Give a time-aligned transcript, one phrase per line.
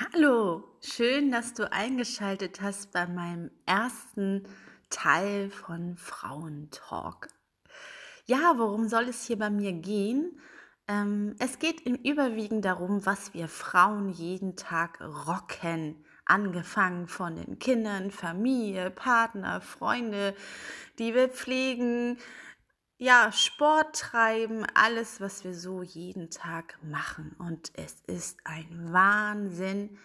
[0.00, 4.44] Hallo, schön, dass du eingeschaltet hast bei meinem ersten
[4.90, 7.28] Teil von Frauentalk.
[8.24, 10.38] Ja, worum soll es hier bei mir gehen?
[10.86, 15.96] Ähm, es geht im Überwiegend darum, was wir Frauen jeden Tag rocken.
[16.24, 20.36] Angefangen von den Kindern, Familie, Partner, Freunde,
[21.00, 22.18] die wir pflegen,
[22.98, 27.34] ja, Sport treiben, alles, was wir so jeden Tag machen.
[27.38, 29.96] Und es ist ein Wahnsinn,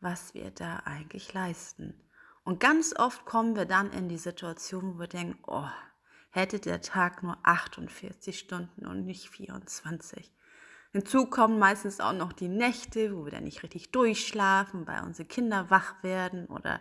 [0.00, 2.00] was wir da eigentlich leisten.
[2.44, 5.68] Und ganz oft kommen wir dann in die Situation, wo wir denken, oh,
[6.30, 10.32] hätte der Tag nur 48 Stunden und nicht 24.
[10.98, 15.28] Hinzu kommen meistens auch noch die Nächte, wo wir dann nicht richtig durchschlafen, weil unsere
[15.28, 16.80] Kinder wach werden oder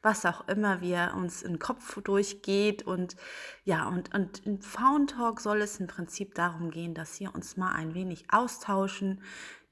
[0.00, 2.84] was auch immer wir uns im Kopf durchgeht.
[2.84, 3.16] Und
[3.64, 7.58] ja, und, und in Faun Talk soll es im Prinzip darum gehen, dass wir uns
[7.58, 9.20] mal ein wenig austauschen,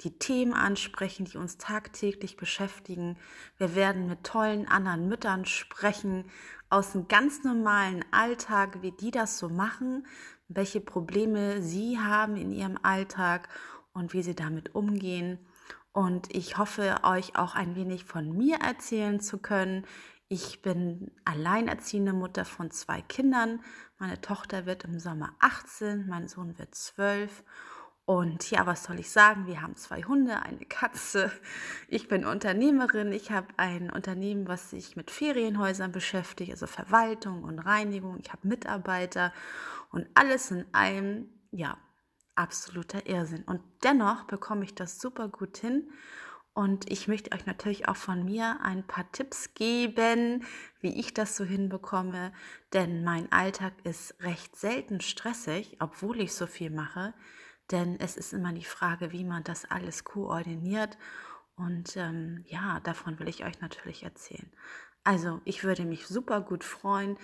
[0.02, 3.16] die Themen ansprechen, die uns tagtäglich beschäftigen.
[3.56, 6.26] Wir werden mit tollen anderen Müttern sprechen
[6.68, 10.06] aus dem ganz normalen Alltag, wie die das so machen,
[10.48, 13.48] welche Probleme sie haben in ihrem Alltag
[13.98, 15.38] und wie sie damit umgehen.
[15.92, 19.84] Und ich hoffe, euch auch ein wenig von mir erzählen zu können.
[20.28, 23.60] Ich bin alleinerziehende Mutter von zwei Kindern.
[23.98, 27.42] Meine Tochter wird im Sommer 18, mein Sohn wird 12.
[28.04, 29.46] Und ja, was soll ich sagen?
[29.46, 31.30] Wir haben zwei Hunde, eine Katze.
[31.88, 33.12] Ich bin Unternehmerin.
[33.12, 38.18] Ich habe ein Unternehmen, was sich mit Ferienhäusern beschäftigt, also Verwaltung und Reinigung.
[38.22, 39.32] Ich habe Mitarbeiter
[39.90, 41.76] und alles in einem, ja,
[42.38, 43.42] absoluter Irrsinn.
[43.44, 45.90] Und dennoch bekomme ich das super gut hin.
[46.54, 50.44] Und ich möchte euch natürlich auch von mir ein paar Tipps geben,
[50.80, 52.32] wie ich das so hinbekomme.
[52.72, 57.14] Denn mein Alltag ist recht selten stressig, obwohl ich so viel mache.
[57.70, 60.98] Denn es ist immer die Frage, wie man das alles koordiniert.
[61.54, 64.50] Und ähm, ja, davon will ich euch natürlich erzählen.
[65.04, 67.18] Also, ich würde mich super gut freuen,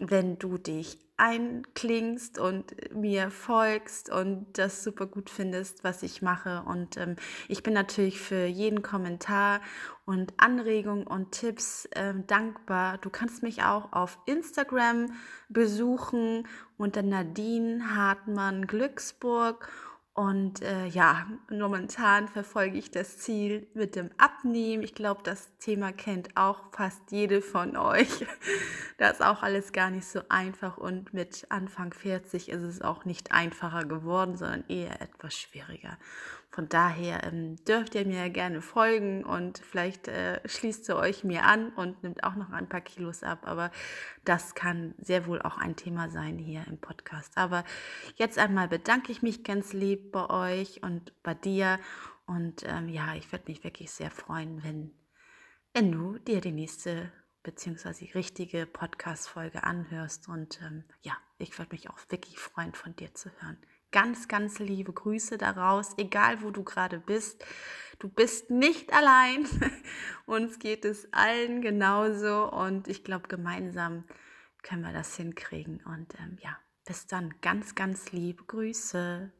[0.00, 6.62] wenn du dich einklingst und mir folgst und das super gut findest, was ich mache.
[6.66, 7.16] Und ähm,
[7.46, 9.60] ich bin natürlich für jeden Kommentar
[10.06, 12.96] und Anregung und Tipps ähm, dankbar.
[12.98, 15.12] Du kannst mich auch auf Instagram
[15.50, 19.68] besuchen unter Nadine Hartmann Glücksburg
[20.12, 24.82] und äh, ja, momentan verfolge ich das Ziel mit dem Abnehmen.
[24.82, 28.26] Ich glaube, das Thema kennt auch fast jede von euch.
[28.98, 33.06] Das ist auch alles gar nicht so einfach und mit Anfang 40 ist es auch
[33.06, 35.96] nicht einfacher geworden, sondern eher etwas schwieriger.
[36.52, 41.44] Von daher ähm, dürft ihr mir gerne folgen und vielleicht äh, schließt ihr euch mir
[41.44, 43.42] an und nimmt auch noch ein paar Kilos ab.
[43.44, 43.70] Aber
[44.24, 47.32] das kann sehr wohl auch ein Thema sein hier im Podcast.
[47.36, 47.62] Aber
[48.16, 49.72] jetzt einmal bedanke ich mich ganz
[50.10, 51.78] bei euch und bei dir.
[52.26, 54.92] Und ähm, ja, ich würde mich wirklich sehr freuen, wenn,
[55.74, 57.12] wenn du dir die nächste
[57.42, 60.28] beziehungsweise die richtige Podcast-Folge anhörst.
[60.28, 63.58] Und ähm, ja, ich würde mich auch wirklich freuen, von dir zu hören.
[63.92, 67.44] Ganz, ganz liebe Grüße daraus, egal wo du gerade bist.
[67.98, 69.46] Du bist nicht allein.
[70.26, 74.04] Uns geht es allen genauso und ich glaube, gemeinsam
[74.62, 75.82] können wir das hinkriegen.
[75.84, 77.34] Und ähm, ja, bis dann.
[77.40, 79.32] Ganz, ganz liebe Grüße.